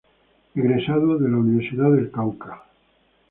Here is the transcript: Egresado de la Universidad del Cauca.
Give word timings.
Egresado 0.55 1.19
de 1.19 1.29
la 1.29 1.37
Universidad 1.37 1.91
del 1.91 2.09
Cauca. 2.09 2.63